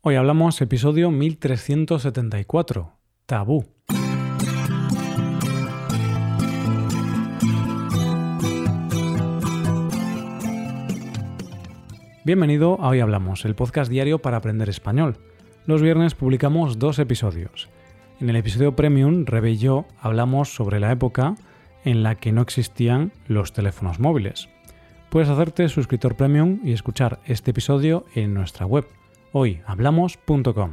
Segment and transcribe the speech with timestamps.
[0.00, 2.92] Hoy hablamos episodio 1374,
[3.26, 3.66] tabú.
[12.24, 15.16] Bienvenido a Hoy Hablamos, el podcast diario para aprender español.
[15.66, 17.68] Los viernes publicamos dos episodios.
[18.20, 21.34] En el episodio Premium, Rebe y yo hablamos sobre la época
[21.84, 24.48] en la que no existían los teléfonos móviles.
[25.10, 28.86] Puedes hacerte suscriptor Premium y escuchar este episodio en nuestra web
[29.32, 30.72] hoyhablamos.com.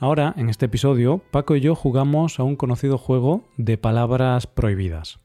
[0.00, 5.18] Ahora, en este episodio, Paco y yo jugamos a un conocido juego de palabras prohibidas.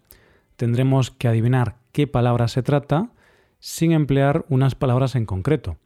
[0.55, 3.12] Tendremos que adivinar qué palabra se trata
[3.60, 5.77] sin emplear unas palabras en concreto.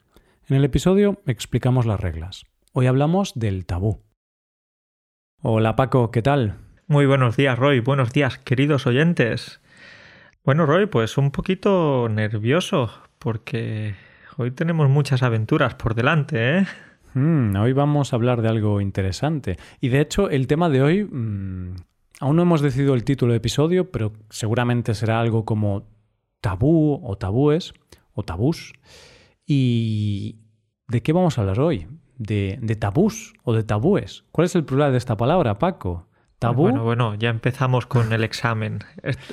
[0.47, 2.45] En el episodio explicamos las reglas.
[2.73, 4.01] Hoy hablamos del tabú.
[5.41, 6.57] Hola Paco, ¿qué tal?
[6.87, 9.59] Muy buenos días Roy, buenos días queridos oyentes.
[10.43, 13.95] Bueno Roy, pues un poquito nervioso porque
[14.39, 16.65] Hoy tenemos muchas aventuras por delante, ¿eh?
[17.15, 19.57] Mm, hoy vamos a hablar de algo interesante.
[19.81, 21.75] Y de hecho, el tema de hoy, mm,
[22.19, 25.87] aún no hemos decidido el título de episodio, pero seguramente será algo como
[26.39, 27.73] tabú o tabúes
[28.13, 28.73] o tabús.
[29.43, 30.37] ¿Y
[30.87, 31.87] de qué vamos a hablar hoy?
[32.15, 34.23] ¿De, de tabús o de tabúes?
[34.31, 36.09] ¿Cuál es el plural de esta palabra, Paco?
[36.37, 36.61] ¿Tabú?
[36.61, 38.83] Bueno, bueno, ya empezamos con el examen.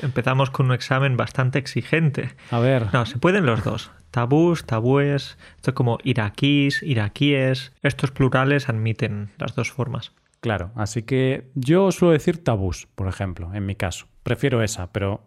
[0.01, 2.31] Empezamos con un examen bastante exigente.
[2.51, 2.87] A ver.
[2.95, 7.73] No, se pueden los dos tabús, tabúes, esto es como iraquíes, iraquíes.
[7.83, 10.13] Estos plurales admiten las dos formas.
[10.39, 14.07] Claro, así que yo suelo decir tabús, por ejemplo, en mi caso.
[14.23, 15.25] Prefiero esa, pero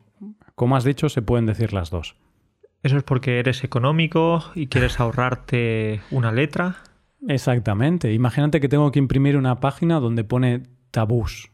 [0.56, 2.16] como has dicho, se pueden decir las dos.
[2.82, 6.78] ¿Eso es porque eres económico y quieres ahorrarte una letra?
[7.28, 8.14] Exactamente.
[8.14, 11.52] Imagínate que tengo que imprimir una página donde pone tabús,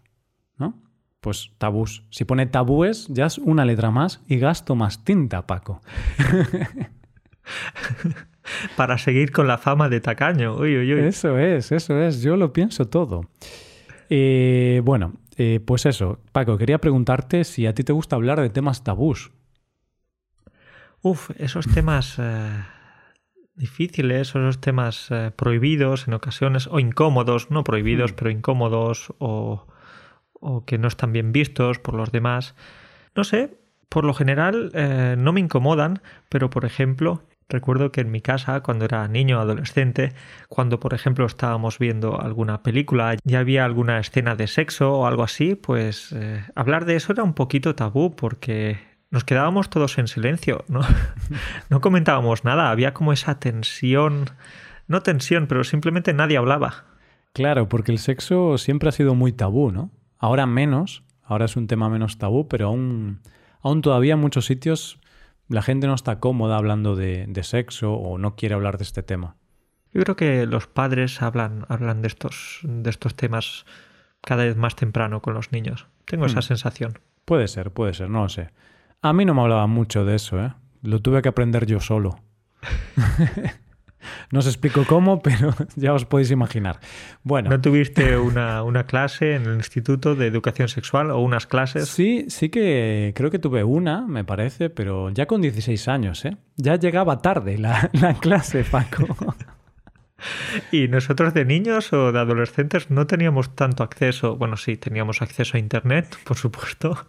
[0.60, 0.78] ¿no?
[1.20, 2.06] Pues tabús.
[2.12, 5.82] Si pone tabúes, ya es una letra más y gasto más tinta, Paco.
[8.76, 10.56] Para seguir con la fama de tacaño.
[10.56, 11.00] Uy, uy, uy.
[11.02, 12.22] Eso es, eso es.
[12.22, 13.30] Yo lo pienso todo.
[14.10, 16.20] Eh, bueno, eh, pues eso.
[16.32, 19.32] Paco, quería preguntarte si a ti te gusta hablar de temas tabús.
[21.02, 22.64] Uf, esos temas eh,
[23.56, 28.16] difíciles, esos temas prohibidos en ocasiones, o incómodos, no prohibidos, hmm.
[28.16, 29.68] pero incómodos, o,
[30.34, 32.56] o que no están bien vistos por los demás.
[33.16, 33.58] No sé,
[33.90, 34.72] por lo general
[35.18, 39.42] no me incomodan, pero por ejemplo, Recuerdo que en mi casa, cuando era niño o
[39.42, 40.14] adolescente,
[40.50, 45.24] cuando por ejemplo estábamos viendo alguna película, ya había alguna escena de sexo o algo
[45.24, 48.78] así, pues eh, hablar de eso era un poquito tabú porque
[49.12, 50.82] nos quedábamos todos en silencio, ¿no?
[51.70, 54.26] no comentábamos nada, había como esa tensión,
[54.88, 56.86] no tensión, pero simplemente nadie hablaba.
[57.34, 59.92] Claro, porque el sexo siempre ha sido muy tabú, ¿no?
[60.18, 63.20] Ahora menos, ahora es un tema menos tabú, pero aún,
[63.62, 65.00] aún todavía en muchos sitios
[65.48, 69.36] la gente no está cómoda hablando de, sexo o no quiere hablar de este tema.
[69.94, 73.66] Yo creo que los padres hablan, hablan de, estos, de estos temas
[74.22, 75.88] cada vez más temprano con los niños.
[76.06, 76.44] Tengo esa hmm.
[76.44, 77.00] sensación.
[77.26, 78.50] Puede ser, puede ser, no lo sé.
[79.02, 80.54] A mí no me hablaba mucho de eso, ¿eh?
[80.82, 82.20] Lo tuve que aprender yo solo.
[84.32, 86.80] No os explico cómo, pero ya os podéis imaginar.
[87.24, 87.50] Bueno.
[87.50, 91.90] ¿No tuviste una, una, clase en el Instituto de Educación Sexual o unas clases?
[91.90, 96.38] Sí, sí que creo que tuve una, me parece, pero ya con 16 años, ¿eh?
[96.58, 99.08] Ya llegaba tarde la, la clase, Paco.
[100.72, 105.58] Y nosotros de niños o de adolescentes no teníamos tanto acceso, bueno sí, teníamos acceso
[105.58, 107.08] a Internet, por supuesto,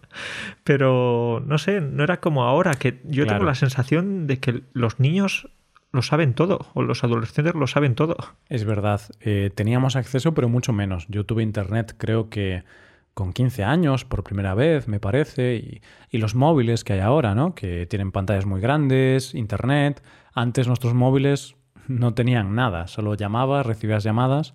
[0.64, 5.00] pero no sé, no era como ahora, que yo tengo la sensación de que los
[5.00, 5.48] niños
[5.94, 8.16] lo saben todo, o los adolescentes lo saben todo.
[8.48, 11.06] Es verdad, eh, teníamos acceso, pero mucho menos.
[11.08, 12.64] Yo tuve internet, creo que
[13.14, 17.36] con 15 años, por primera vez, me parece, y, y, los móviles que hay ahora,
[17.36, 17.54] ¿no?
[17.54, 20.02] Que tienen pantallas muy grandes, internet.
[20.34, 21.54] Antes nuestros móviles
[21.86, 24.54] no tenían nada, solo llamabas, recibías llamadas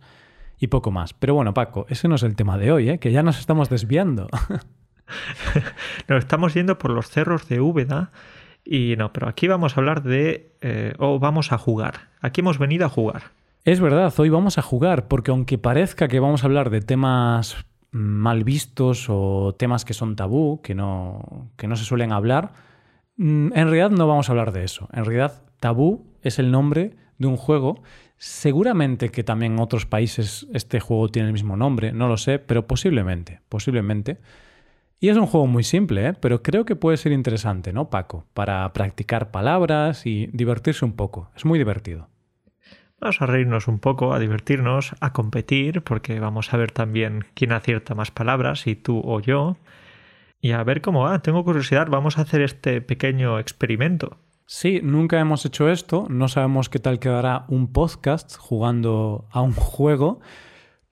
[0.60, 1.14] y poco más.
[1.14, 3.00] Pero bueno, Paco, ese no es el tema de hoy, ¿eh?
[3.00, 4.28] Que ya nos estamos desviando.
[6.10, 8.12] nos estamos yendo por los cerros de Úbeda
[8.72, 10.52] y no, pero aquí vamos a hablar de...
[10.62, 12.10] Eh, o vamos a jugar.
[12.22, 13.32] Aquí hemos venido a jugar.
[13.66, 17.66] Es verdad, hoy vamos a jugar, porque aunque parezca que vamos a hablar de temas
[17.90, 22.54] mal vistos o temas que son tabú, que no, que no se suelen hablar,
[23.18, 24.88] mm, en realidad no vamos a hablar de eso.
[24.94, 27.82] En realidad, tabú es el nombre de un juego.
[28.18, 32.38] Seguramente que también en otros países este juego tiene el mismo nombre, no lo sé,
[32.38, 34.20] pero posiblemente, posiblemente.
[35.02, 36.14] Y es un juego muy simple, ¿eh?
[36.14, 38.26] pero creo que puede ser interesante, ¿no, Paco?
[38.34, 41.32] Para practicar palabras y divertirse un poco.
[41.38, 42.10] Es muy divertido.
[43.00, 47.54] Vamos a reírnos un poco, a divertirnos, a competir, porque vamos a ver también quién
[47.54, 49.56] acierta más palabras, si tú o yo.
[50.42, 51.22] Y a ver cómo va.
[51.22, 54.18] Tengo curiosidad, vamos a hacer este pequeño experimento.
[54.46, 59.54] Sí, nunca hemos hecho esto, no sabemos qué tal quedará un podcast jugando a un
[59.54, 60.20] juego,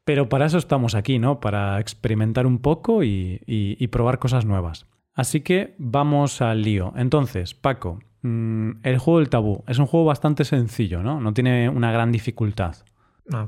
[0.08, 1.42] pero para eso estamos aquí, ¿no?
[1.42, 4.86] Para experimentar un poco y, probar cosas nuevas.
[5.14, 6.94] Así que vamos al lío.
[6.96, 11.20] Entonces, Paco, mm, el juego del tabú es un juego bastante sencillo, ¿no?
[11.20, 12.78] No tiene una gran dificultad.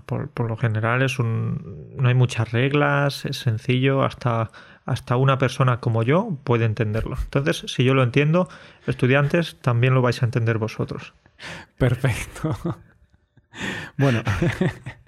[0.05, 4.51] por, por, lo general es un, no hay muchas reglas, es sencillo, hasta
[4.85, 7.15] hasta una persona como yo puede entenderlo.
[7.23, 8.49] Entonces, si yo lo entiendo,
[8.85, 11.13] estudiantes, también lo vais a entender vosotros.
[11.77, 12.57] Perfecto.
[13.97, 14.21] Bueno.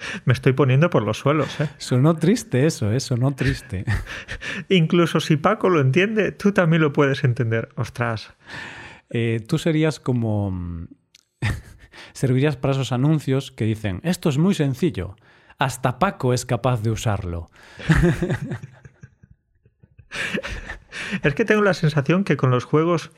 [0.24, 1.60] Me estoy poniendo por los suelos.
[1.60, 1.68] ¿eh?
[1.78, 3.00] Sonó triste eso, ¿eh?
[3.00, 3.84] sonó triste.
[4.68, 7.68] Incluso si Paco lo entiende, tú también lo puedes entender.
[7.76, 8.34] Ostras.
[9.10, 10.86] Eh, tú serías como...
[12.12, 15.16] Servirías para esos anuncios que dicen, esto es muy sencillo,
[15.58, 17.50] hasta Paco es capaz de usarlo.
[21.22, 23.10] es que tengo la sensación que con los juegos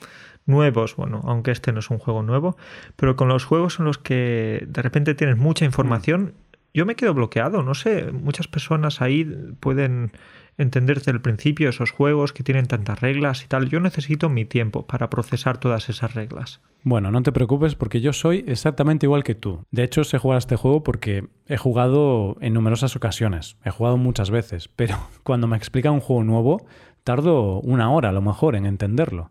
[0.46, 2.56] nuevos, bueno, aunque este no es un juego nuevo,
[2.96, 6.34] pero con los juegos en los que de repente tienes mucha información,
[6.74, 9.24] yo me quedo bloqueado, no sé, muchas personas ahí
[9.60, 10.12] pueden
[10.58, 13.69] entender desde el principio esos juegos que tienen tantas reglas y tal.
[13.69, 16.60] Yo necesito mi tiempo para procesar todas esas reglas.
[16.82, 19.64] Bueno, no te preocupes porque yo soy exactamente igual que tú.
[19.70, 23.56] De hecho, sé jugar a este juego porque he jugado en numerosas ocasiones.
[23.64, 26.66] He jugado muchas veces, pero cuando me explica un juego nuevo,
[27.04, 29.30] tardo una hora a lo mejor en entenderlo.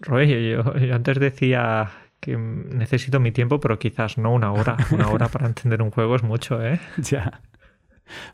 [0.00, 1.90] Roy, yo, antes decía
[2.24, 4.78] que necesito mi tiempo, pero quizás no una hora.
[4.92, 6.80] Una hora para entender un juego es mucho, ¿eh?
[6.96, 7.42] ya.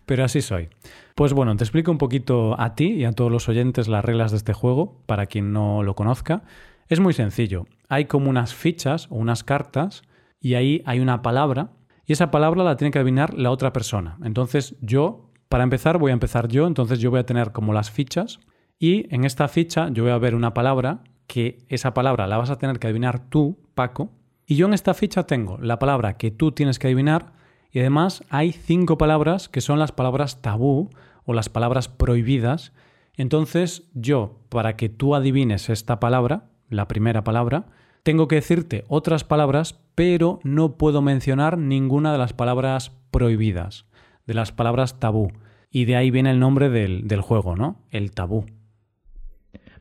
[0.06, 0.68] Pero así soy.
[1.16, 4.30] Pues bueno, te explico un poquito a ti y a todos los oyentes las reglas
[4.30, 6.44] de este juego, para quien no lo conozca.
[6.88, 7.66] Es muy sencillo.
[7.88, 10.02] Hay como unas fichas o unas cartas
[10.40, 11.72] y ahí hay una palabra
[12.06, 14.18] y esa palabra la tiene que adivinar la otra persona.
[14.22, 17.90] Entonces yo, para empezar, voy a empezar yo, entonces yo voy a tener como las
[17.90, 18.38] fichas
[18.78, 22.50] y en esta ficha yo voy a ver una palabra que esa palabra la vas
[22.50, 24.10] a tener que adivinar tú, Paco,
[24.46, 27.34] y yo en esta ficha tengo la palabra que tú tienes que adivinar
[27.70, 30.90] y además hay cinco palabras que son las palabras tabú
[31.24, 32.72] o las palabras prohibidas.
[33.14, 37.66] Entonces yo, para que tú adivines esta palabra, la primera palabra,
[38.02, 43.86] tengo que decirte otras palabras, pero no puedo mencionar ninguna de las palabras prohibidas,
[44.26, 45.30] de las palabras tabú.
[45.70, 47.84] Y de ahí viene el nombre del, juego, ¿no?
[47.92, 48.46] El tabú.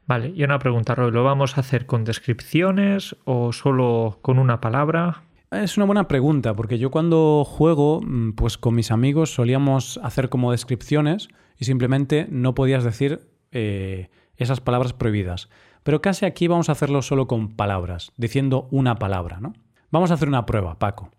[0.10, 4.60] Vale, y una pregunta, Roy, ¿lo vamos a hacer con descripciones o solo con una
[4.60, 5.22] palabra?
[5.52, 10.30] Es una buena pregunta, porque yo cuando juego, mm, pues con mis amigos solíamos hacer
[10.30, 11.30] como descripciones
[11.60, 13.22] y simplemente no podías decir
[13.52, 15.48] eh, esas palabras prohibidas.
[15.84, 19.54] Pero casi aquí vamos a hacerlo solo con palabras, diciendo una palabra, ¿no?
[19.92, 21.12] Vamos a hacer una prueba, Paco.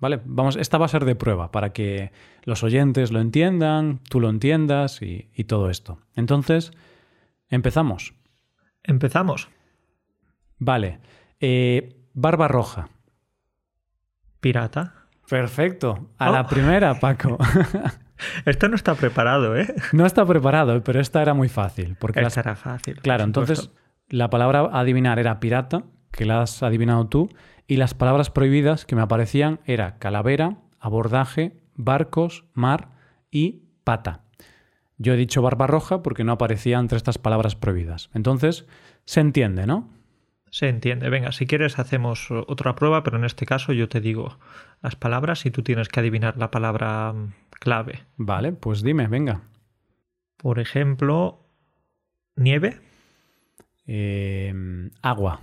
[0.00, 0.22] ¿Vale?
[0.24, 2.12] Vamos, esta va a ser de prueba para que
[2.44, 5.98] los oyentes lo entiendan, tú lo entiendas y, todo esto.
[6.14, 6.72] Entonces,
[7.50, 8.17] empezamos.
[8.88, 9.48] Empezamos.
[10.58, 10.98] Vale.
[11.38, 12.88] Eh, barba roja.
[14.40, 14.94] Pirata.
[15.28, 16.10] Perfecto.
[16.18, 16.46] A la oh.
[16.46, 17.38] primera, Paco.
[18.44, 19.72] Esto no está preparado, ¿eh?
[19.92, 21.96] No está preparado, pero esta era muy fácil.
[22.00, 23.00] Porque esta era fácil.
[23.00, 23.70] Claro, entonces
[24.08, 27.28] la palabra adivinar era pirata, que la has adivinado tú,
[27.66, 32.88] y las palabras prohibidas que me aparecían era calavera, abordaje, barcos, mar
[33.30, 34.22] y pata.
[34.98, 38.10] Yo he dicho barba roja porque no aparecía entre estas palabras prohibidas.
[38.14, 38.66] Entonces,
[39.04, 39.88] se entiende, ¿no?
[40.50, 41.08] Se entiende.
[41.08, 44.38] Venga, si quieres hacemos otra prueba, pero en este caso yo te digo
[44.82, 48.06] las palabras y tú tienes que adivinar la palabra mm, clave.
[48.16, 49.42] Vale, pues dime, venga.
[50.36, 51.44] Por ejemplo,
[52.36, 52.80] nieve.
[53.86, 55.40] Em, agua.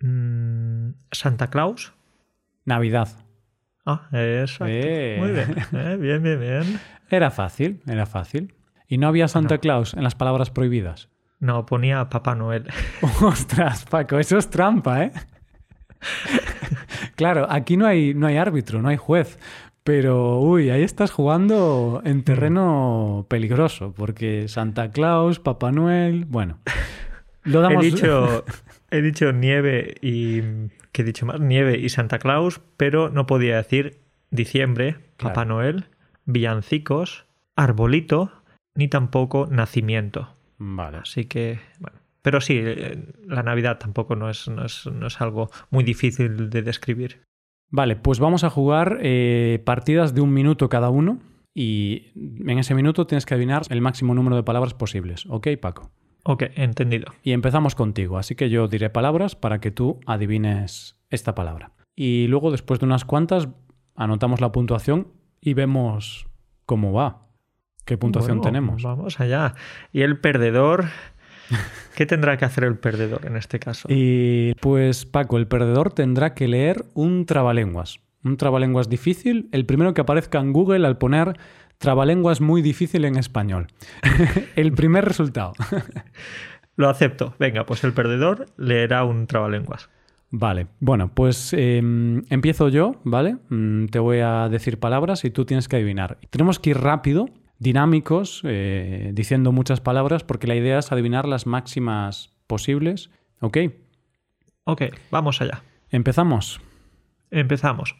[0.00, 1.92] Mm, Santa Claus.
[2.64, 3.08] Navidad.
[3.84, 4.66] Ah, exacto.
[4.68, 5.16] Eh.
[5.18, 5.56] Muy bien.
[5.72, 6.80] Eh, bien, bien, bien.
[7.12, 8.54] Era fácil, era fácil.
[8.88, 11.10] ¿Y no había Santa Claus en las palabras prohibidas?
[11.40, 12.64] No, ponía Papá Noel.
[13.20, 15.12] Ostras, Paco, eso es trampa, ¿eh?
[17.14, 19.38] claro, aquí no hay, no hay árbitro, no hay juez.
[19.84, 26.60] Pero, uy, ahí estás jugando en terreno peligroso, porque Santa Claus, Papá Noel, bueno.
[27.42, 27.84] Lo damos...
[27.84, 28.44] he, dicho,
[28.90, 30.40] he dicho nieve y.
[30.92, 31.40] ¿Qué he dicho más?
[31.40, 34.00] Nieve y Santa Claus, pero no podía decir
[34.30, 35.88] diciembre, Papá Noel,
[36.24, 37.26] villancicos,
[37.56, 38.32] arbolito,
[38.74, 40.34] ni tampoco nacimiento.
[40.58, 40.98] Vale.
[40.98, 41.98] Así que, bueno.
[42.22, 46.50] Pero sí, eh, la Navidad tampoco no es, no es, no es algo muy difícil
[46.50, 47.22] de describir.
[47.68, 51.18] Vale, pues vamos a jugar eh, partidas de un minuto cada uno
[51.54, 55.24] y en ese minuto tienes que adivinar el máximo número de palabras posibles.
[55.28, 55.90] ¿Ok, Paco?
[56.24, 57.12] Ok, entendido.
[57.24, 61.72] Y empezamos contigo, así que yo diré palabras para que tú adivines esta palabra.
[61.96, 63.48] Y luego, después de unas cuantas,
[63.96, 65.08] anotamos la puntuación
[65.42, 66.26] y vemos
[66.64, 67.26] cómo va.
[67.84, 68.82] ¿Qué puntuación tenemos?
[68.82, 69.54] Vamos allá.
[69.92, 70.86] Y el perdedor
[71.96, 73.88] ¿Qué tendrá que hacer el perdedor en este caso?
[73.90, 78.00] Y pues Paco, el perdedor tendrá que leer un trabalenguas.
[78.24, 81.36] Un trabalenguas difícil, el primero que aparezca en Google al poner
[81.78, 83.66] trabalenguas muy difícil en español.
[84.56, 85.54] el primer resultado.
[86.76, 87.34] Lo acepto.
[87.38, 89.90] Venga, pues el perdedor leerá un trabalenguas.
[90.34, 93.36] Vale, bueno, pues em, empiezo yo, ¿vale?
[93.50, 96.18] Mm, te voy a decir palabras y tú tienes que adivinar.
[96.30, 101.46] Tenemos que ir rápido, dinámicos, eh, diciendo muchas palabras, porque la idea es adivinar las
[101.46, 103.10] máximas posibles.
[103.40, 103.58] ¿Ok?
[104.64, 105.62] Ok, vamos allá.
[105.90, 106.62] ¿Empezamos?
[107.30, 107.94] Empezamos.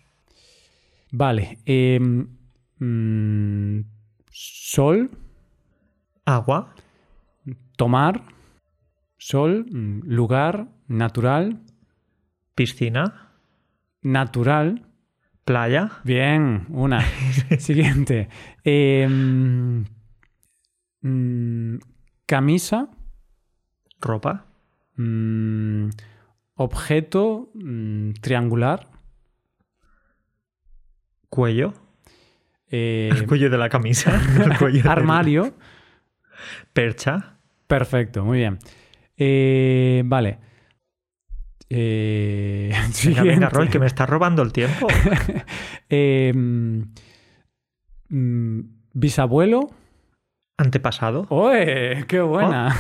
[1.11, 1.59] Vale.
[1.67, 2.29] em,
[2.79, 3.85] mm,
[4.31, 5.11] sol,
[6.25, 6.75] Agua,
[7.77, 8.23] tomar,
[9.19, 11.61] sol, mm, lugar, natural,
[12.55, 13.31] piscina,
[14.03, 14.87] natural.
[15.45, 17.01] playa, Bien, una.
[17.59, 18.29] Siguiente.
[18.65, 19.85] Em,
[21.03, 21.79] mm,
[22.27, 22.89] camisa,
[24.01, 24.47] ropa,
[24.97, 25.89] mm,
[26.55, 28.89] objeto mm, triangular,
[31.29, 31.75] cuello,
[32.71, 35.55] eh, el cuello de la camisa, el del- armario.
[36.73, 38.59] percha, Perfecto, muy bien.
[39.17, 40.39] Eh, vale.
[41.75, 42.71] Eh,
[43.05, 43.49] Venga, venga.
[43.49, 44.87] Roy, que me está robando el tiempo.
[45.89, 46.33] Eh,
[48.09, 48.61] mm,
[48.95, 49.71] bisabuelo.
[50.59, 52.05] Antepasado, ¡Oye!
[52.07, 52.75] ¡Qué buena!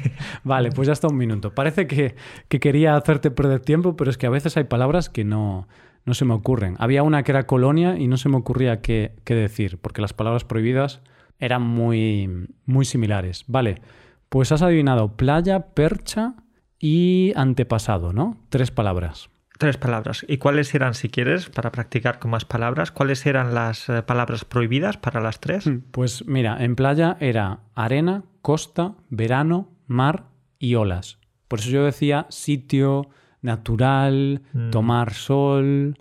[0.44, 1.54] vale, pues ya está un minuto.
[1.54, 2.14] Parece que,
[2.48, 5.68] que quería hacerte perder tiempo, pero es que a veces hay palabras que no,
[6.04, 6.74] no se me ocurren.
[6.78, 10.12] Había una que era colonia y no se me ocurría qué, qué decir, porque las
[10.14, 11.00] palabras prohibidas
[11.38, 13.44] eran muy, muy similares.
[13.46, 13.80] Vale,
[14.28, 16.34] pues has adivinado playa, percha
[16.78, 18.36] y antepasado, ¿no?
[18.50, 19.30] Tres palabras.
[19.58, 20.24] tres palabras.
[20.28, 24.44] ¿Y cuáles eran, si quieres, para practicar con más palabras, cuáles eran las eh, palabras
[24.44, 25.68] prohibidas para las tres?
[25.90, 30.26] Pues mira, en playa era arena, costa, verano, mar
[30.60, 31.18] y olas.
[31.48, 33.08] Por eso yo decía sitio,
[33.42, 34.70] natural, Mm.
[34.70, 35.96] tomar sol,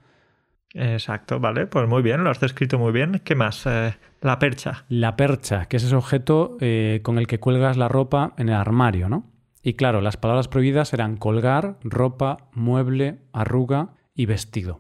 [0.74, 3.22] Exacto, vale, pues muy bien, lo has descrito muy bien.
[3.24, 3.66] ¿Qué más?
[3.66, 4.86] Eh, la percha.
[4.90, 8.56] la percha, que es ese objeto eh, con el que cuelgas la ropa en el
[8.56, 9.26] armario, ¿no?
[9.68, 14.80] Y claro, las palabras prohibidas eran colgar, ropa, mueble, arruga y vestido.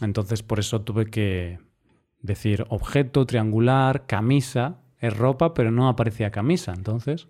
[0.00, 1.60] Entonces por eso tuve que
[2.20, 4.80] decir objeto, triangular, camisa.
[4.98, 6.72] Es ropa, pero no aparecía camisa.
[6.76, 7.28] Entonces,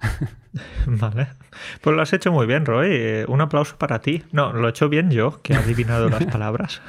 [0.86, 1.28] Vale.
[1.80, 2.88] Pues lo has hecho muy bien, Roy.
[2.90, 4.24] Eh, Un aplauso para ti.
[4.32, 6.82] No, lo he hecho bien yo, que he adivinado las palabras.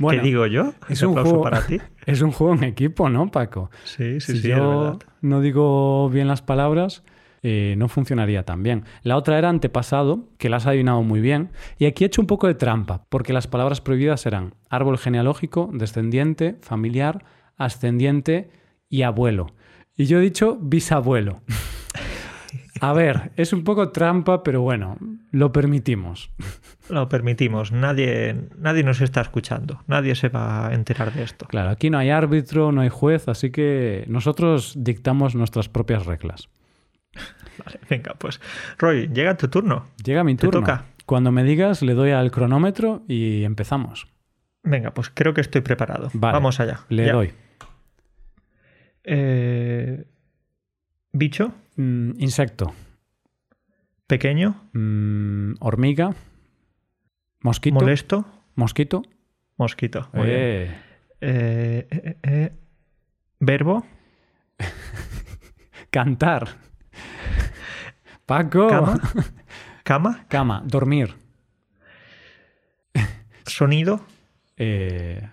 [0.00, 0.74] bueno, ¿Qué digo yo?
[0.88, 1.80] es Un juego- para ti.
[2.06, 3.70] es un juego en equipo, ¿no, Paco?
[3.84, 4.98] Sí, sí, si sí, es yo verdad.
[5.20, 7.04] no digo bien las palabras,
[7.42, 8.84] eh, no funcionaría tan bien.
[9.02, 11.50] La otra era antepasado, que la has adivinado muy bien.
[11.78, 15.70] Y aquí he hecho un poco de trampa, porque las palabras prohibidas eran árbol genealógico,
[15.72, 17.24] descendiente, familiar,
[17.56, 18.50] ascendiente
[18.88, 19.48] y abuelo.
[19.96, 21.42] Y yo he dicho bisabuelo.
[22.80, 24.96] A ver, es un poco trampa, pero bueno,
[25.30, 26.30] lo permitimos.
[26.88, 27.70] Lo permitimos.
[27.70, 29.82] Nadie, nadie nos está escuchando.
[29.86, 31.46] Nadie se va a enterar de esto.
[31.46, 36.48] Claro, aquí no hay árbitro, no hay juez, así que nosotros dictamos nuestras propias reglas.
[37.64, 38.40] Vale, venga, pues.
[38.78, 39.88] Roy, llega tu turno.
[40.04, 40.60] Llega mi Te turno.
[40.60, 40.84] toca.
[41.06, 44.08] Cuando me digas, le doy al cronómetro y empezamos.
[44.62, 46.10] Venga, pues creo que estoy preparado.
[46.14, 46.80] Vale, Vamos allá.
[46.88, 47.12] Le Ya.
[47.12, 47.32] doy.
[49.04, 50.04] Eh,
[51.12, 52.72] bicho, Mm, insecto.
[54.06, 56.14] pequeño, Mm, hormiga.
[57.40, 57.74] Mosquito.
[57.74, 59.02] molesto, Mosquito.
[59.56, 60.08] mosquito.
[60.12, 60.38] Muy bien.
[60.38, 60.76] Eh,
[61.20, 62.52] eh, eh,
[63.40, 63.84] verbo,
[65.90, 66.48] Cantar.
[68.26, 68.68] Paco.
[68.68, 69.00] cama,
[69.84, 70.62] cama, Cama.
[70.64, 71.14] Dormir.
[73.46, 74.04] sonido,
[74.56, 75.28] Eh,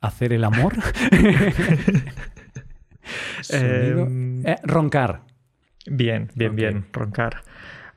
[0.00, 0.74] Hacer el amor.
[3.40, 4.06] Sonido.
[4.06, 5.22] Em, Eh, roncar.
[5.86, 6.86] Bien, bien, bien.
[6.92, 7.42] Roncar.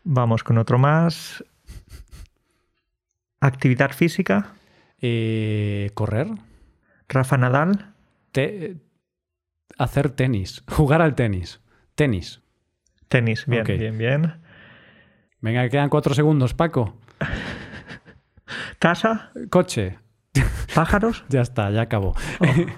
[0.06, 1.44] Vamos con otro más.
[3.42, 4.54] Actividad física.
[5.02, 6.28] Eh, correr.
[7.10, 7.94] Rafa Nadal.
[8.32, 8.78] Te-
[9.78, 10.64] hacer tenis.
[10.70, 11.60] Jugar al tenis.
[11.98, 12.42] Tenis.
[13.08, 13.46] Tenis.
[13.48, 14.34] Bien, bien, bien.
[15.42, 16.96] Venga, que quedan cuatro segundos, Paco.
[18.80, 19.32] Casa.
[19.50, 19.98] Coche.
[20.76, 21.26] Pájaros.
[21.30, 22.14] Ya está, ya acabó.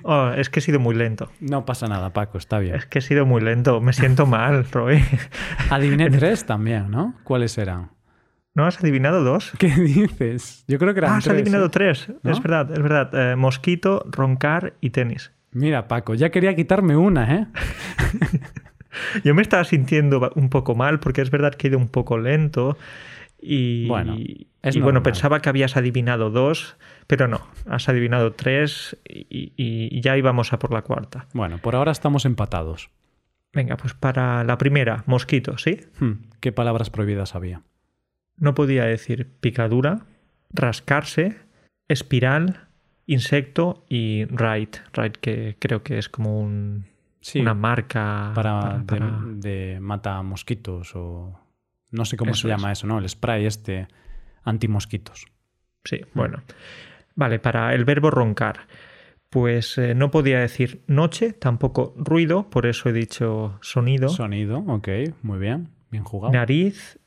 [0.04, 1.30] Oh, oh, es que he sido muy lento.
[1.42, 2.76] No pasa nada, Paco, está bien.
[2.76, 3.82] Es que he sido muy lento.
[3.82, 5.04] Me siento mal, Roy.
[5.70, 7.16] Adiviné tres también, ¿no?
[7.26, 7.92] ¿Cuáles eran?
[8.54, 9.52] ¿No has adivinado dos?
[9.58, 10.64] ¿Qué dices?
[10.70, 11.70] Yo creo que eran Ah, has tres, adivinado ¿eh?
[11.74, 12.10] tres.
[12.24, 12.32] ¿No?
[12.32, 13.32] Es verdad, es verdad.
[13.32, 15.34] Eh, mosquito, roncar y tenis.
[15.52, 17.48] Mira, Paco, ya quería quitarme una, ¿eh?
[19.24, 22.18] Yo me estaba sintiendo un poco mal porque es verdad que he ido un poco
[22.18, 22.78] lento
[23.42, 24.18] y, Bueno,
[24.62, 26.76] es y bueno, pensaba que habías adivinado dos,
[27.08, 31.28] pero no, has adivinado tres y, y- y ya íbamos a por la cuarta.
[31.34, 32.90] Bueno, por ahora estamos empatados.
[33.54, 35.80] Venga, pues para la primera, mosquito, ¿sí?
[36.00, 37.64] Hmm, ¿Qué palabras prohibidas había?
[38.38, 40.06] No podía decir picadura,
[40.54, 41.38] rascarse,
[41.88, 42.68] espiral,
[43.08, 44.78] insecto y right.
[44.94, 46.86] Right que creo que es como un,
[47.22, 51.40] Sí, una marca para, para- para- De, de mata mosquitos o
[51.92, 53.00] no sé cómo Eso se llama eso, ¿no?
[53.00, 53.88] El spray este
[54.44, 55.26] antimosquitos.
[55.84, 56.42] Sí, bueno.
[57.16, 58.68] Vale, para el verbo roncar.
[59.30, 64.88] Pues eh, no podía decir noche, tampoco ruido, por eso he dicho sonido, Sonido, ok,
[65.22, 66.34] muy bien, bien jugado.
[66.34, 66.98] nariz,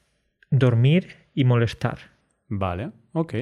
[0.51, 1.99] dormir y molestar.
[2.49, 3.35] Vale, ok.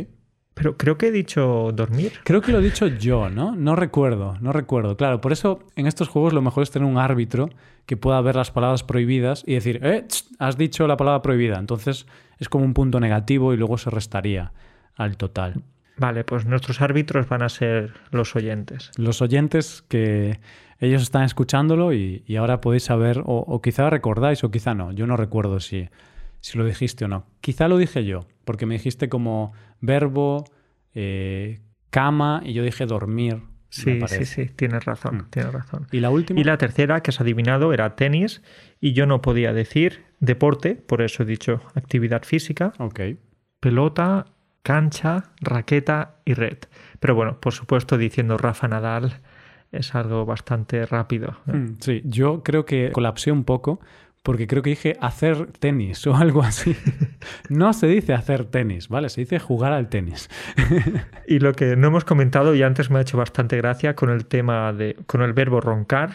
[0.61, 2.13] Pero creo que he dicho dormir.
[2.23, 3.57] Creo que lo he dicho yo, ¿no?
[3.57, 4.95] No recuerdo, no recuerdo.
[4.95, 7.49] Claro, por eso en estos juegos lo mejor es tener un árbitro
[7.87, 11.59] que pueda ver las palabras prohibidas y decir, eh, tss, has dicho la palabra prohibida.
[11.59, 12.07] Entonces
[12.39, 14.53] es como un punto negativo y luego se restaría
[14.97, 15.63] al total.
[15.97, 18.91] Vale, pues nuestros árbitros van a ser los oyentes.
[18.99, 20.41] Los oyentes que
[20.79, 24.93] ellos están escuchándolo y, y ahora podéis saber, o, o quizá recordáis o quizá no.
[24.93, 25.89] Yo no recuerdo si,
[26.41, 27.27] si lo dijiste o no.
[27.41, 30.45] Quizá lo dije yo, porque me dijiste como verbo,
[30.95, 33.43] eh, cama y yo dije dormir.
[33.69, 35.31] Sí, sí, sí, tienes razón, Mm.
[35.31, 35.87] tienes razón.
[35.93, 36.41] Y la última.
[36.41, 38.43] Y la tercera que has adivinado era tenis
[38.81, 43.01] y yo no podía decir deporte, por eso he dicho actividad física, Ok.
[43.61, 44.27] pelota,
[44.63, 46.59] cancha, raqueta y red.
[46.99, 49.21] Pero bueno, por supuesto diciendo Rafa Nadal
[49.73, 51.37] es algo bastante rápido.
[51.47, 51.55] ¿no?
[51.55, 53.81] Mm, Sí, yo creo que colapsé un poco
[54.23, 56.77] porque creo que dije hacer tenis o algo así.
[57.49, 59.09] No se dice hacer tenis, ¿vale?
[59.09, 60.29] Se dice jugar al tenis.
[61.27, 64.27] Y lo que no hemos comentado y antes me ha hecho bastante gracia con el
[64.27, 66.11] tema de con el verbo roncar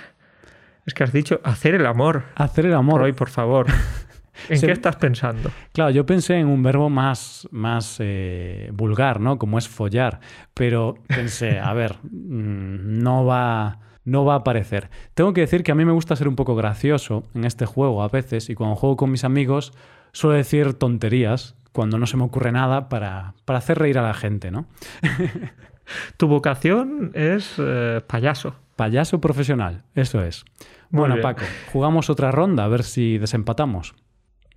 [0.85, 2.23] es que has dicho hacer el amor.
[2.35, 3.01] Hacer el amor.
[3.01, 3.65] Roy, por favor.
[4.49, 5.49] ¿En Se- qué estás pensando?
[5.73, 9.39] Claro, yo pensé en un verbo más, más eh, vulgar, ¿no?
[9.39, 10.19] Como es follar.
[10.53, 14.89] Pero pensé, a ver, mm, no va, no va a aparecer.
[15.13, 18.03] Tengo que decir que a mí me gusta ser un poco gracioso en este juego
[18.03, 19.73] a veces y cuando juego con mis amigos
[20.13, 24.13] suelo decir tonterías cuando no se me ocurre nada para, para hacer reír a la
[24.13, 24.67] gente, ¿no?
[26.17, 28.55] Tu vocación es eh, payaso.
[28.75, 30.45] Payaso profesional, eso es.
[30.89, 31.23] Muy bueno, bien.
[31.23, 33.95] Paco, jugamos otra ronda a ver si desempatamos.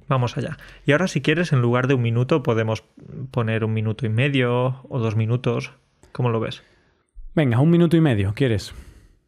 [0.08, 0.56] Vamos allá.
[0.86, 2.82] Y ahora si quieres, en lugar de un minuto, podemos
[3.30, 5.72] poner un minuto y medio o dos minutos.
[6.12, 6.62] ¿Cómo lo ves?
[7.34, 8.74] Venga, un minuto y medio, ¿quieres?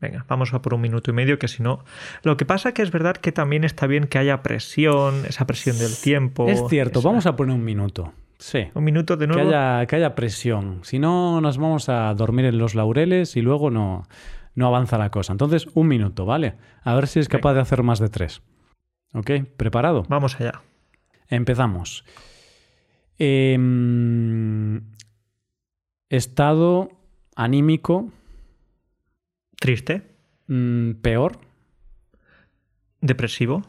[0.00, 1.84] Venga, vamos a por un minuto y medio, que si no...
[2.22, 5.78] Lo que pasa que es verdad que también está bien que haya presión, esa presión
[5.78, 6.48] del tiempo.
[6.48, 8.12] es cierto, esa- vamos a poner un minuto.
[8.38, 8.68] Sí.
[8.72, 9.48] Un minuto de Que nuevo.
[9.50, 10.80] haya, que haya presión.
[10.84, 14.06] Si no, nos vamos a dormir en los laureles y luego no,
[14.54, 15.32] no avanza la cosa.
[15.32, 16.54] Entonces, un minuto, ¿vale?
[16.82, 18.40] A ver si es capaz de hacer más de tres.
[19.12, 19.30] ¿Ok?
[19.58, 20.06] ¿Preparado?
[20.08, 20.62] Vamos allá.
[21.28, 22.04] Empezamos.
[23.18, 24.80] Em,
[26.08, 26.88] estado
[27.36, 28.10] anímico
[29.60, 30.02] Triste,
[30.48, 31.38] mm, peor.
[33.02, 33.62] depresivo,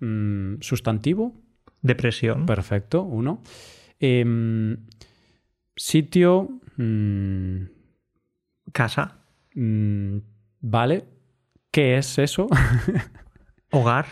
[0.00, 1.34] mm, sustantivo.
[1.82, 3.42] depresión, Perfecto, uno.
[3.98, 4.76] Em,
[5.76, 6.48] sitio.
[6.76, 7.64] mm,
[8.72, 9.18] casa,
[10.60, 11.04] vale.
[11.70, 12.46] ¿Qué es eso?
[13.70, 14.06] hogar,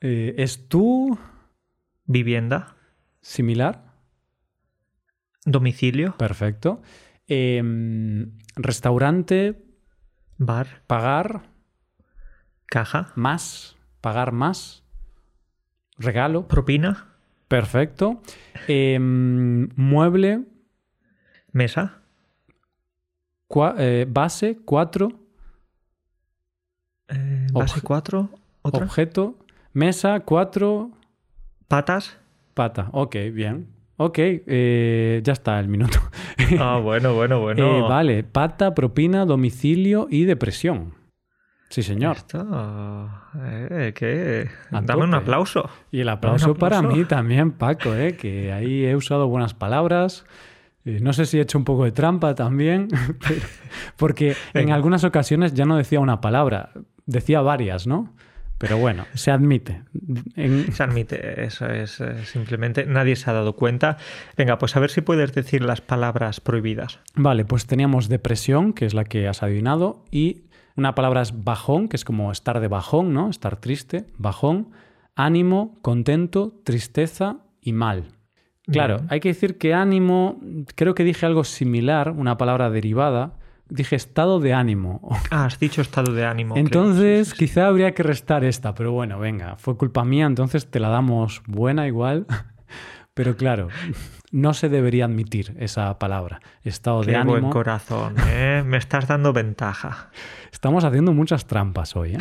[0.00, 1.18] Eh, ¿Es tú
[2.06, 2.76] vivienda,
[3.20, 3.82] similar?
[5.44, 6.82] domicilio, Perfecto.
[7.26, 9.56] Em, restaurante,
[10.38, 11.42] bar, pagar
[12.66, 14.84] caja, más, pagar más.
[15.98, 17.08] Regalo, propina,
[17.48, 18.22] perfecto.
[18.68, 20.44] Em, mueble,
[21.52, 22.02] mesa,
[23.48, 25.08] cua- eh, base, cuatro.
[27.08, 28.30] eh, base Obje- 4,
[28.62, 29.38] otra, Objeto,
[29.72, 30.90] mesa, cuatro,
[31.66, 32.18] patas.
[32.54, 32.90] pata.
[32.92, 33.66] Ok, bien.
[33.96, 35.98] Ok, eh, ya está el minuto.
[36.60, 37.78] Ah, bueno, bueno, bueno.
[37.78, 40.94] Eh, vale, pata, propina, domicilio y depresión.
[41.68, 42.16] Sí, señor.
[42.16, 42.46] Esto,
[43.44, 44.48] eh, ¿qué?
[44.72, 45.68] A Dame un aplauso.
[45.90, 50.24] Y el aplauso, para mí también, Paco, eh, que ahí he usado buenas palabras.
[50.86, 52.88] Eh, No sé si he hecho un poco de trampa también,
[53.96, 56.70] porque en algunas ocasiones ya no decía una palabra,
[57.04, 58.14] decía varias, ¿no?
[58.58, 59.82] Pero bueno, se admite.
[60.34, 63.98] En- Se admite, eso es eh, simplemente nadie se ha dado cuenta.
[64.36, 66.98] Venga, pues a ver si puedes decir las palabras prohibidas.
[67.14, 70.42] Vale, pues teníamos depresión, que es la que has adivinado, y
[70.74, 73.30] una palabra es bajón, que es como estar de bajón, ¿no?
[73.30, 74.70] Estar triste, bajón,
[75.14, 78.04] ánimo, contento, tristeza y mal.
[78.70, 79.06] Claro, Bien.
[79.10, 80.40] hay que decir que ánimo,
[80.74, 83.37] creo que dije algo similar, una palabra derivada,
[83.68, 85.00] dije estado de ánimo.
[85.30, 86.56] Ah, has dicho estado de ánimo.
[86.56, 87.46] Entonces, Sí, sí, sí.
[87.46, 91.42] quizá habría que restar esta, pero bueno, venga, fue culpa mía, entonces te la damos
[91.46, 92.26] buena igual.
[93.14, 93.66] Pero claro,
[94.30, 97.50] no se debería admitir esa palabra, estado de Qué buen ánimo.
[97.50, 98.62] corazón, ¿eh?
[98.64, 100.10] Me estás dando ventaja.
[100.52, 102.18] Estamos haciendo muchas trampas hoy, ¿eh?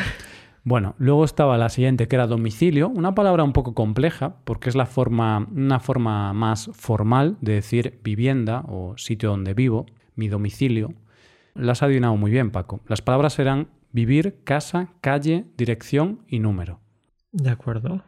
[0.63, 4.75] Bueno, luego estaba la siguiente, que era domicilio, una palabra un poco compleja, porque es
[4.75, 10.93] la forma, una forma más formal de decir vivienda o sitio donde vivo, mi domicilio.
[11.57, 12.81] Las has adivinado muy bien, Paco.
[12.87, 16.79] Las palabras eran vivir, casa, calle, dirección y número.
[17.31, 18.03] De acuerdo.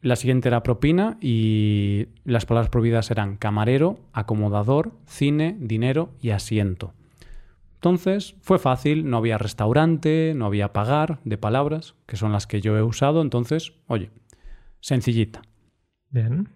[0.00, 6.92] La siguiente era propina y las palabras prohibidas eran camarero, acomodador, cine, dinero y asiento.
[7.74, 12.60] Entonces fue fácil, no había restaurante, no había pagar de palabras, que son las que
[12.60, 14.10] yo he usado, entonces, oye,
[14.80, 15.42] sencillita.
[16.10, 16.48] Bien.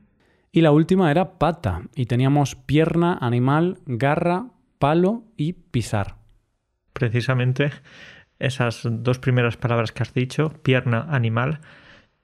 [0.52, 4.46] Y la última era pata, y teníamos pierna, animal, garra,
[4.78, 6.16] palo y pisar.
[6.92, 7.70] Precisamente
[8.38, 11.60] esas dos primeras palabras que has dicho, pierna, animal,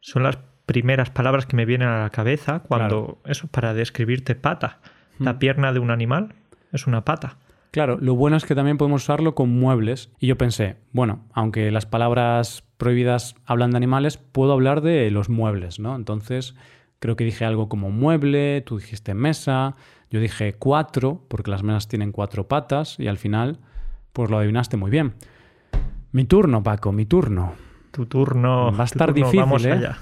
[0.00, 4.80] son las primeras palabras que me vienen a la cabeza cuando eso para describirte pata.
[5.18, 5.38] La Mm.
[5.38, 6.34] pierna de un animal
[6.72, 7.38] es una pata.
[7.70, 10.10] Claro, lo bueno es que también podemos usarlo con muebles.
[10.18, 15.28] Y yo pensé, bueno, aunque las palabras prohibidas hablan de animales, puedo hablar de los
[15.30, 15.96] muebles, ¿no?
[15.96, 16.54] Entonces,
[16.98, 19.74] creo que dije algo como mueble, tú dijiste mesa,
[20.12, 23.60] yo dije cuatro, porque las mesas tienen cuatro patas, y al final,
[24.12, 25.14] pues lo adivinaste muy bien.
[26.12, 27.54] Mi turno, Paco, mi turno.
[27.92, 28.70] Tu turno.
[28.76, 29.72] Va a estar turno, difícil, Vamos ¿eh?
[29.72, 29.96] allá.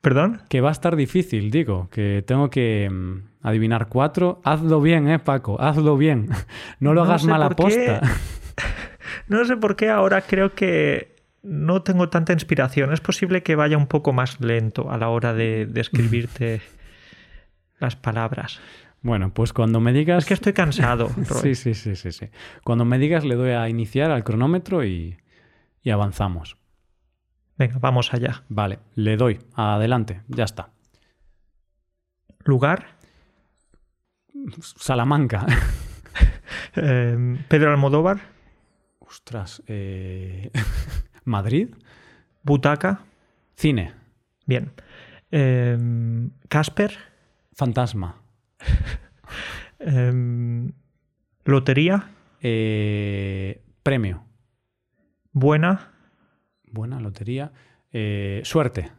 [0.00, 0.40] ¿Perdón?
[0.48, 4.40] Que va a estar difícil, digo, que tengo que mm, adivinar cuatro.
[4.44, 6.30] Hazlo bien, eh, Paco, hazlo bien.
[6.80, 7.90] No lo No hagas sé mal por qué.
[7.90, 8.10] aposta.
[9.28, 12.94] No sé por qué ahora creo que no tengo tanta inspiración.
[12.94, 16.62] Es posible que vaya un poco más lento a la hora de describirte
[17.80, 18.60] las palabras.
[19.02, 20.24] Bueno, pues cuando me digas...
[20.24, 21.10] Es que estoy cansado.
[21.42, 22.28] Sí, sí, sí, sí, sí.
[22.62, 25.16] Cuando me digas le doy a iniciar al cronómetro y,
[25.82, 26.56] y avanzamos.
[27.56, 28.44] Venga, vamos allá.
[28.48, 29.38] Vale, le doy.
[29.54, 30.70] Adelante, ya está.
[32.44, 32.96] Lugar.
[34.60, 35.46] Salamanca.
[36.76, 38.20] eh, Pedro Almodóvar.
[38.98, 39.62] Ostras.
[39.66, 40.50] eh,
[41.24, 41.68] Madrid.
[42.42, 43.00] Butaca.
[43.56, 43.92] Cine.
[44.46, 44.72] Bien.
[45.30, 45.76] Eh,
[46.48, 47.09] Casper.
[47.52, 48.16] Fantasma.
[49.78, 50.70] eh,
[51.44, 52.10] lotería.
[52.40, 54.24] Eh, premio.
[55.32, 55.92] Buena.
[56.64, 57.52] Buena lotería.
[57.92, 58.90] Eh, suerte.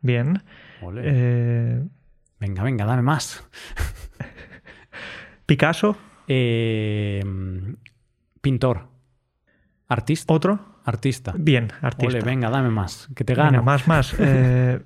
[0.00, 0.42] Bien.
[0.82, 1.02] Ole.
[1.04, 1.84] Eh,
[2.38, 3.44] Venga, venga, dame más.
[5.46, 5.96] Picasso.
[6.26, 7.22] Eh,
[8.40, 8.88] pintor.
[9.88, 10.32] Artista.
[10.32, 10.80] Otro.
[10.84, 11.34] Artista.
[11.36, 12.06] Bien, artista.
[12.16, 13.08] Ole, venga, dame más.
[13.14, 13.62] Que te Venga, gano.
[13.62, 14.14] más, más.
[14.18, 14.80] Eh,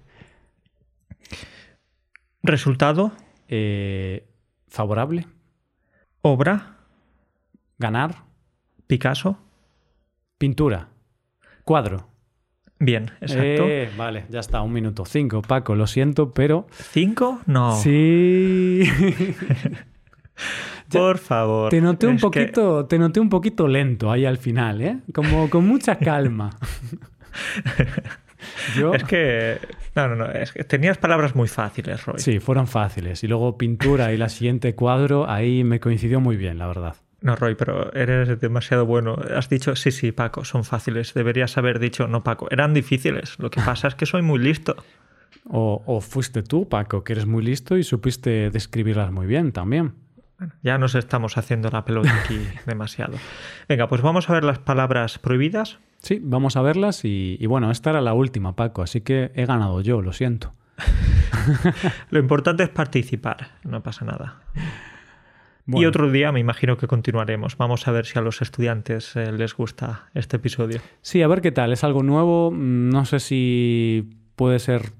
[2.45, 3.13] resultado.
[3.49, 4.27] Eh,
[4.69, 5.27] favorable.
[6.23, 6.77] Obra.
[7.79, 8.25] Ganar.
[8.87, 9.39] Picasso.
[10.39, 10.89] Pintura.
[11.65, 12.09] Cuadro.
[12.79, 13.65] Bien, exacto.
[13.67, 15.05] Eh, vale, ya está, un minuto.
[15.07, 16.67] Cinco, Paco, lo siento, pero.
[16.71, 17.41] ¿Cinco?
[17.47, 17.75] No.
[17.77, 18.83] Sí.
[20.91, 21.71] Por favor.
[21.71, 24.99] te noté un que- poquito, te noté un poquito lento ahí al final, ¿eh?
[25.15, 26.51] Como con mucha calma.
[28.77, 28.93] Yo.
[28.95, 29.59] Es que.
[29.95, 30.27] No, no, no.
[30.27, 32.19] Es que tenías palabras muy fáciles, Roy.
[32.19, 33.23] Sí, fueron fáciles.
[33.23, 36.97] Y luego pintura y la siguiente cuadro, ahí me coincidió muy bien, la verdad.
[37.21, 39.17] No, Roy, pero eres demasiado bueno.
[39.35, 41.15] Has dicho, sí, sí, Paco, son fáciles.
[41.15, 43.39] Deberías haber dicho, no, Paco, eran difíciles.
[43.39, 44.77] Lo que pasa es que soy muy listo.
[45.49, 49.95] O, o fuiste tú, Paco, que eres muy listo y supiste describirlas muy bien también.
[50.39, 53.17] Bueno, ya nos estamos haciendo la pelota aquí demasiado.
[53.69, 55.79] Venga, pues vamos a ver las palabras prohibidas.
[56.05, 59.47] Sí, vamos a verlas y, y bueno, esta era la última, Paco, así que he
[59.47, 60.53] ganado yo, lo siento.
[62.11, 64.41] Lo importante es participar, no pasa nada.
[65.67, 67.57] Y otro día me imagino que continuaremos.
[67.57, 70.81] Vamos a ver si a los estudiantes eh, les gusta este episodio.
[71.01, 71.73] Sí, a ver qué tal.
[71.73, 72.51] Es algo nuevo.
[72.51, 74.93] mm, No sé si puede ser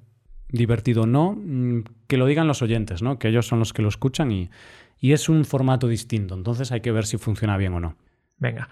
[0.49, 1.33] divertido o no.
[1.39, 3.19] mm, Que lo digan los oyentes, ¿no?
[3.19, 4.49] Que ellos son los que lo escuchan y,
[4.99, 6.35] y es un formato distinto.
[6.35, 7.97] Entonces hay que ver si funciona bien o no.
[8.45, 8.69] Venga,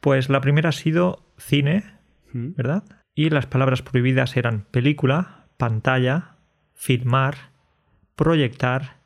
[0.00, 1.84] pues la primera ha sido cine,
[2.32, 2.54] Mm.
[2.56, 2.84] ¿verdad?
[3.14, 6.36] Y las palabras prohibidas eran película, pantalla,
[6.74, 7.34] filmar,
[8.16, 8.96] proyectar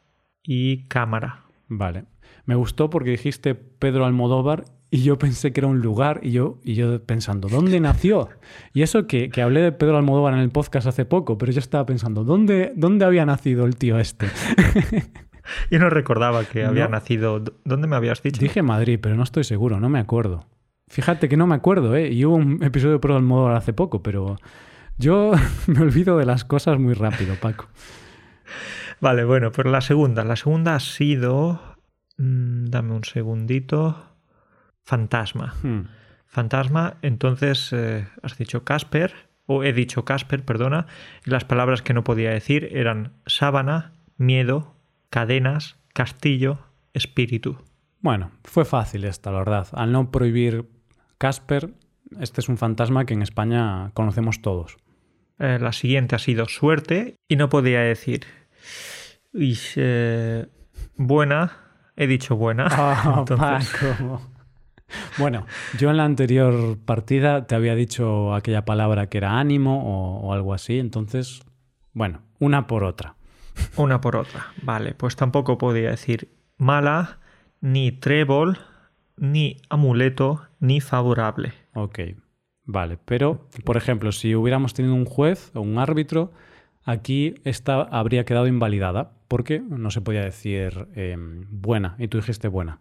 [0.42, 1.44] y cámara.
[1.68, 2.04] Vale.
[2.44, 6.58] Me gustó porque dijiste Pedro Almodóvar y yo pensé que era un lugar y yo,
[6.62, 8.28] y yo pensando, ¿dónde nació?
[8.74, 11.58] Y eso que, que hablé de Pedro Almodóvar en el podcast hace poco, pero yo
[11.58, 14.26] estaba pensando, ¿dónde, dónde había nacido el tío este?
[15.70, 16.90] Yo no recordaba que había No.
[16.92, 17.42] nacido.
[17.64, 18.40] ¿Dónde me habías dicho?
[18.40, 20.46] Dije Madrid, pero no estoy seguro, no me acuerdo.
[20.88, 22.10] Fíjate que no me acuerdo, ¿eh?
[22.12, 24.36] Y hubo un episodio de Pedro Almodóvar hace poco, pero
[24.98, 25.32] yo
[25.66, 27.68] me olvido de las cosas muy rápido, Paco.
[29.00, 30.24] Vale, bueno, pues la segunda.
[30.24, 31.60] La segunda ha sido.
[32.18, 34.10] mm, dame un segundito.
[34.84, 35.54] Fantasma.
[35.62, 35.86] Hmm.
[36.26, 39.14] Fantasma, entonces eh, has dicho Casper,
[39.46, 40.86] o he dicho Casper, perdona,
[41.24, 44.73] y las palabras que no podía decir eran sábana, miedo,
[45.14, 46.58] cadenas, castillo,
[46.92, 47.56] espíritu.
[48.00, 49.68] Bueno, fue fácil esta, la verdad.
[49.70, 50.68] Al no prohibir
[51.18, 51.72] Casper,
[52.18, 54.76] este es un fantasma que en España conocemos todos.
[55.38, 58.24] Eh, la siguiente ha sido suerte y no podía decir.
[59.32, 60.48] Uy, eh,
[60.96, 61.58] buena,
[61.94, 62.66] he dicho buena.
[62.72, 64.20] Ah, Entonces, Paco.
[65.16, 65.46] Bueno,
[65.78, 70.32] yo en la anterior partida te había dicho aquella palabra que era ánimo o, o
[70.32, 71.44] algo así, entonces,
[71.92, 73.14] bueno, una por otra.
[73.76, 74.52] Una por otra.
[74.62, 77.18] Vale, pues tampoco podía decir mala,
[77.60, 78.58] ni trébol,
[79.16, 81.52] ni amuleto, ni favorable.
[81.74, 82.00] Ok,
[82.64, 86.32] vale, pero, por ejemplo, si hubiéramos tenido un juez o un árbitro,
[86.84, 92.48] aquí esta habría quedado invalidada porque no se podía decir eh, buena y tú dijiste
[92.48, 92.80] buena.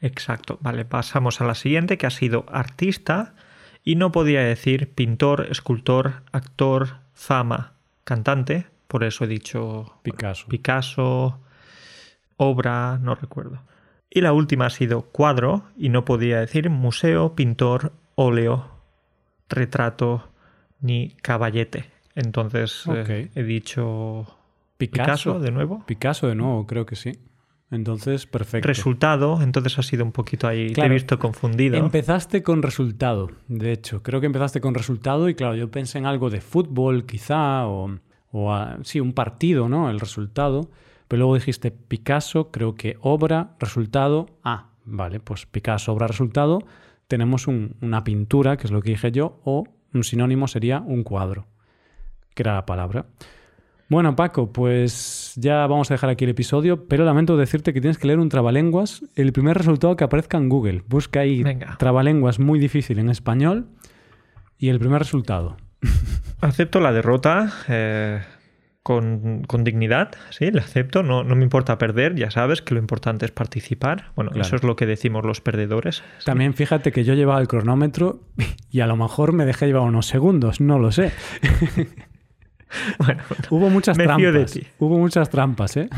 [0.00, 0.58] Exacto.
[0.60, 3.34] Vale, pasamos a la siguiente que ha sido artista
[3.82, 8.66] y no podía decir pintor, escultor, actor, fama, cantante.
[8.86, 10.46] Por eso he dicho Picasso.
[10.48, 11.40] Picasso,
[12.36, 13.62] obra, no recuerdo.
[14.10, 18.70] Y la última ha sido cuadro y no podía decir museo, pintor, óleo,
[19.48, 20.28] retrato
[20.80, 21.90] ni caballete.
[22.14, 24.26] Entonces eh, he dicho
[24.78, 25.06] Picasso.
[25.06, 25.84] Picasso de nuevo.
[25.86, 27.18] Picasso de nuevo, creo que sí.
[27.70, 28.68] Entonces, perfecto.
[28.68, 31.76] Resultado, entonces ha sido un poquito ahí, te he visto confundido.
[31.76, 34.04] Empezaste con resultado, de hecho.
[34.04, 37.98] Creo que empezaste con resultado y claro, yo pensé en algo de fútbol quizá o,
[38.36, 39.88] o a- sí, un partido, ¿no?
[39.90, 40.70] El resultado.
[41.08, 44.26] Pero luego dijiste Picasso, creo que obra, resultado.
[44.42, 46.58] Ah, vale, pues Picasso, obra, resultado.
[47.08, 51.04] Tenemos un- una pintura, que es lo que dije yo, o un sinónimo sería un
[51.04, 51.46] cuadro,
[52.34, 53.06] que era la palabra.
[53.88, 57.98] Bueno, Paco, pues ya vamos a dejar aquí el episodio, pero lamento decirte que tienes
[57.98, 60.82] que leer un trabalenguas, el primer resultado que aparezca en Google.
[60.88, 61.76] Busca ahí Venga.
[61.78, 63.68] trabalenguas muy difícil en español
[64.58, 65.56] y el primer resultado.
[66.40, 68.20] Acepto la derrota eh,
[68.82, 72.80] con, con dignidad, sí, la acepto, no, no me importa perder, ya sabes que lo
[72.80, 74.12] importante es participar.
[74.14, 74.46] Bueno, Claro.
[74.46, 76.02] eso es lo que decimos los perdedores.
[76.24, 78.20] También fíjate que yo llevaba el cronómetro
[78.70, 81.12] y a lo mejor me dejé llevar unos segundos, no lo sé.
[82.98, 84.32] Bueno, Hubo muchas Me trampas.
[84.34, 84.66] de ti.
[84.80, 85.88] Hubo muchas trampas, ¿eh?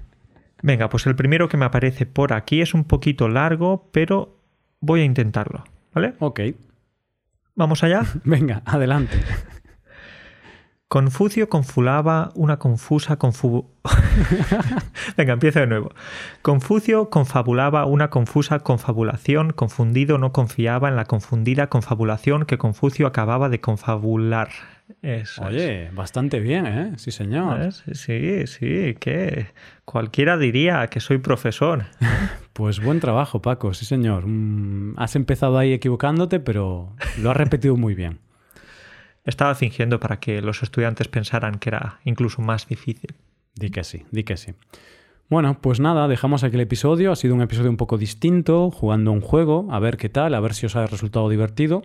[0.62, 4.38] venga, pues el primero que me aparece por aquí es un poquito largo, pero
[4.80, 6.14] voy a intentarlo, ¿vale?
[6.20, 6.40] ok,
[7.54, 8.02] Vamos allá.
[8.24, 9.20] venga, adelante.
[10.88, 13.68] Confucio confulaba una confusa confu...
[15.16, 15.90] Venga, empiezo de nuevo.
[16.42, 23.48] Confucio confabulaba una confusa confabulación, confundido no confiaba en la confundida confabulación que Confucio acababa
[23.48, 24.50] de confabular.
[25.02, 25.54] Eso es.
[25.54, 26.92] Oye, bastante bien, ¿eh?
[26.96, 27.58] Sí, señor.
[27.58, 27.84] ¿Ves?
[27.92, 29.46] Sí, sí, que
[29.84, 31.84] cualquiera diría que soy profesor.
[32.54, 34.28] Pues buen trabajo, Paco, sí, señor.
[34.28, 38.20] Mm, has empezado ahí equivocándote, pero lo has repetido muy bien.
[39.24, 43.16] Estaba fingiendo para que los estudiantes pensaran que era incluso más difícil.
[43.56, 44.54] Di que sí, di que sí.
[45.28, 47.10] Bueno, pues nada, dejamos aquí el episodio.
[47.10, 50.40] Ha sido un episodio un poco distinto, jugando un juego, a ver qué tal, a
[50.40, 51.82] ver si os ha resultado divertido.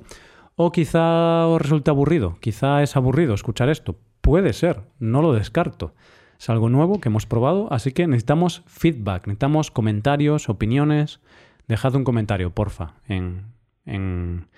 [0.61, 3.95] O quizá os resulte aburrido, quizá es aburrido escuchar esto.
[4.19, 5.95] Puede ser, no lo descarto.
[6.37, 11.21] Es algo nuevo que hemos probado, así que necesitamos feedback, necesitamos comentarios, opiniones.
[11.69, 13.53] Dejad un comentario, porfa, en,
[13.85, 14.49] en,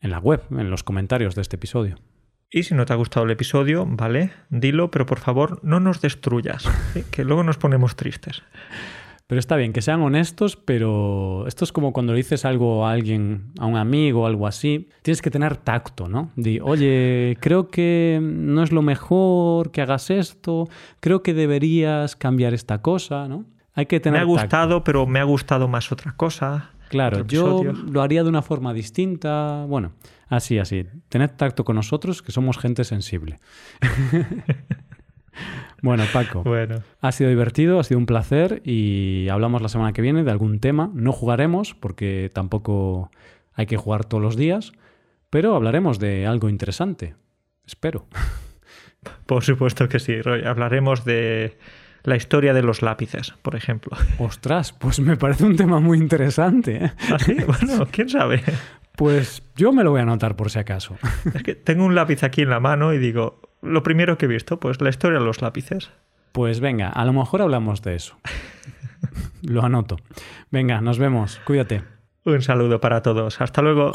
[0.00, 1.96] en la web, en los comentarios de este episodio.
[2.50, 6.00] Y si no te ha gustado el episodio, vale, dilo, pero por favor no nos
[6.00, 6.64] destruyas,
[7.10, 8.42] que luego nos ponemos tristes.
[9.28, 12.92] Pero está bien, que sean honestos, pero esto es como cuando le dices algo a
[12.92, 16.30] alguien, a un amigo o algo así, tienes que tener tacto, ¿no?
[16.34, 20.66] Di, oye, creo que no es lo mejor que hagas esto,
[21.00, 23.44] creo que deberías cambiar esta cosa, ¿no?
[23.74, 24.32] Hay que Me tener ha tacto.
[24.40, 26.70] gustado, pero me ha gustado más otra cosa.
[26.88, 29.66] Claro, yo lo haría de una forma distinta.
[29.68, 29.92] Bueno,
[30.28, 30.86] así, así.
[31.10, 33.38] Tened tacto con nosotros, que somos gente sensible.
[35.82, 36.42] bueno, Paco.
[36.42, 40.30] Bueno, Ha sido divertido, ha sido un placer y hablamos la semana que viene de
[40.30, 40.90] algún tema.
[40.94, 43.10] No jugaremos porque tampoco
[43.54, 44.72] hay que jugar todos los días,
[45.30, 47.14] pero hablaremos de algo interesante.
[47.66, 48.06] Espero.
[49.26, 50.44] por supuesto que sí, Roy.
[50.44, 51.58] Hablaremos de
[52.04, 53.96] la historia de los lápices, por ejemplo.
[54.18, 56.84] Ostras, pues me parece un tema muy interesante.
[56.84, 56.92] ¿eh?
[57.12, 57.34] ¿Así?
[57.46, 58.42] Bueno, quién sabe.
[58.96, 60.96] Pues yo me lo voy a anotar por si acaso.
[61.32, 64.28] Es que tengo un lápiz aquí en la mano y digo, lo primero que he
[64.28, 65.90] visto, pues la historia de los lápices.
[66.32, 68.16] Pues venga, a lo mejor hablamos de eso.
[69.42, 69.96] Lo anoto.
[70.50, 71.40] Venga, nos vemos.
[71.44, 71.82] Cuídate.
[72.24, 73.40] Un saludo para todos.
[73.40, 73.92] Hasta luego.